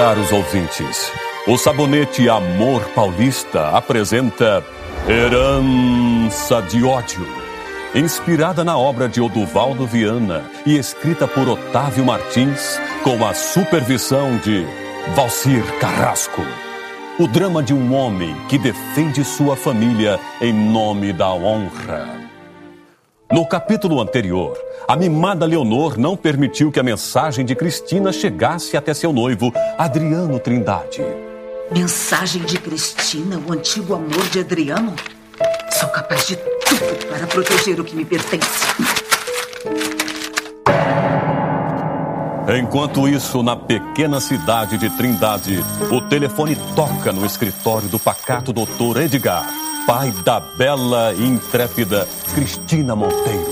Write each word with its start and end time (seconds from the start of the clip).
Caros 0.00 0.32
ouvintes, 0.32 1.12
o 1.46 1.58
sabonete 1.58 2.26
Amor 2.26 2.82
Paulista 2.94 3.68
apresenta 3.68 4.64
Herança 5.06 6.62
de 6.62 6.82
Ódio. 6.82 7.26
Inspirada 7.94 8.64
na 8.64 8.78
obra 8.78 9.10
de 9.10 9.20
Oduvaldo 9.20 9.86
Viana 9.86 10.42
e 10.64 10.78
escrita 10.78 11.28
por 11.28 11.46
Otávio 11.46 12.02
Martins, 12.02 12.80
com 13.04 13.22
a 13.26 13.34
supervisão 13.34 14.38
de 14.38 14.66
Valcir 15.14 15.62
Carrasco. 15.78 16.46
O 17.18 17.28
drama 17.28 17.62
de 17.62 17.74
um 17.74 17.94
homem 17.94 18.34
que 18.48 18.56
defende 18.56 19.22
sua 19.22 19.54
família 19.54 20.18
em 20.40 20.50
nome 20.50 21.12
da 21.12 21.28
honra. 21.30 22.08
No 23.30 23.46
capítulo 23.46 24.00
anterior, 24.00 24.58
a 24.90 24.96
mimada 24.96 25.46
Leonor 25.46 25.96
não 25.96 26.16
permitiu 26.16 26.72
que 26.72 26.80
a 26.80 26.82
mensagem 26.82 27.44
de 27.44 27.54
Cristina 27.54 28.10
chegasse 28.10 28.76
até 28.76 28.92
seu 28.92 29.12
noivo, 29.12 29.52
Adriano 29.78 30.40
Trindade. 30.40 31.00
Mensagem 31.70 32.42
de 32.42 32.58
Cristina, 32.58 33.40
o 33.46 33.52
antigo 33.52 33.94
amor 33.94 34.28
de 34.32 34.40
Adriano? 34.40 34.92
Sou 35.78 35.88
capaz 35.90 36.26
de 36.26 36.34
tudo 36.34 37.06
para 37.08 37.24
proteger 37.28 37.78
o 37.78 37.84
que 37.84 37.94
me 37.94 38.04
pertence. 38.04 38.66
Enquanto 42.60 43.06
isso, 43.06 43.44
na 43.44 43.54
pequena 43.54 44.18
cidade 44.18 44.76
de 44.76 44.90
Trindade, 44.96 45.62
o 45.92 46.00
telefone 46.08 46.56
toca 46.74 47.12
no 47.12 47.24
escritório 47.24 47.86
do 47.86 48.00
pacato 48.00 48.52
doutor 48.52 49.00
Edgar, 49.00 49.46
pai 49.86 50.10
da 50.24 50.40
bela 50.40 51.14
e 51.16 51.24
intrépida 51.24 52.08
Cristina 52.34 52.96
Monteiro. 52.96 53.49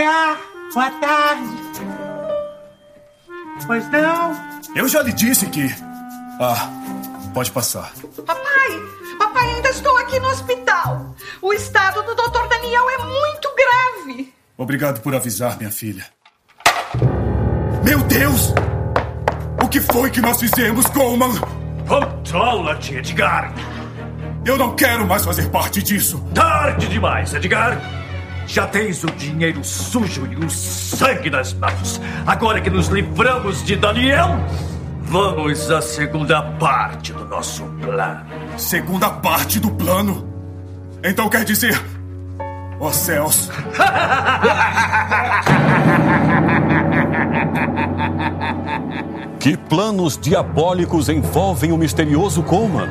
Edgar. 0.00 0.40
Boa 0.72 0.90
tarde. 0.92 1.48
Pois 3.66 3.90
não? 3.90 4.36
Eu 4.74 4.88
já 4.88 5.02
lhe 5.02 5.12
disse 5.12 5.46
que. 5.46 5.68
Ah, 6.40 6.70
pode 7.34 7.50
passar. 7.50 7.92
Papai, 8.24 8.82
papai, 9.18 9.54
ainda 9.54 9.68
estou 9.68 9.94
aqui 9.98 10.18
no 10.18 10.28
hospital. 10.28 11.14
O 11.42 11.52
estado 11.52 12.02
do 12.02 12.14
doutor 12.14 12.48
Daniel 12.48 12.88
é 12.88 12.98
muito 12.98 13.54
grave. 13.54 14.34
Obrigado 14.56 15.00
por 15.02 15.14
avisar, 15.14 15.58
minha 15.58 15.70
filha. 15.70 16.06
Meu 17.84 17.98
Deus! 18.04 18.54
O 19.62 19.68
que 19.68 19.80
foi 19.80 20.10
que 20.10 20.20
nós 20.20 20.40
fizemos, 20.40 20.86
Coleman? 20.86 21.32
Controla-te, 21.86 22.94
Edgar! 22.94 23.52
Eu 24.44 24.56
não 24.56 24.74
quero 24.74 25.06
mais 25.06 25.24
fazer 25.24 25.50
parte 25.50 25.82
disso! 25.82 26.24
Tarde 26.34 26.88
demais, 26.88 27.34
Edgar! 27.34 27.78
Já 28.50 28.66
tens 28.66 29.04
o 29.04 29.06
dinheiro 29.12 29.62
sujo 29.62 30.26
e 30.26 30.34
o 30.34 30.50
sangue 30.50 31.30
nas 31.30 31.54
mãos. 31.54 32.00
Agora 32.26 32.60
que 32.60 32.68
nos 32.68 32.88
livramos 32.88 33.62
de 33.62 33.76
Daniel, 33.76 34.44
vamos 35.02 35.70
à 35.70 35.80
segunda 35.80 36.42
parte 36.58 37.12
do 37.12 37.24
nosso 37.26 37.62
plano. 37.80 38.26
Segunda 38.56 39.08
parte 39.08 39.60
do 39.60 39.70
plano? 39.70 40.28
Então 41.00 41.28
quer 41.28 41.44
dizer. 41.44 41.80
Ó 42.80 42.90
céus! 42.90 43.48
Que 49.38 49.56
planos 49.56 50.18
diabólicos 50.18 51.08
envolvem 51.08 51.70
o 51.70 51.76
misterioso 51.76 52.42
Coleman? 52.42 52.88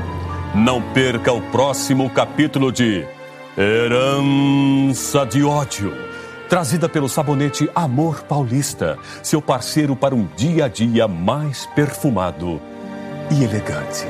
Não 0.56 0.82
perca 0.94 1.34
o 1.34 1.42
próximo 1.52 2.10
capítulo 2.10 2.72
de 2.72 3.06
Herança 3.62 5.26
de 5.26 5.44
Ódio, 5.44 5.92
trazida 6.48 6.88
pelo 6.88 7.10
sabonete 7.10 7.70
Amor 7.76 8.24
Paulista, 8.24 8.98
seu 9.22 9.42
parceiro 9.42 9.98
para 9.98 10.16
um 10.16 10.30
dia 10.38 10.64
a 10.64 10.68
dia 10.70 11.10
mais 11.10 11.66
perfumado 11.76 12.62
e 13.30 13.44
elegante. 13.44 14.08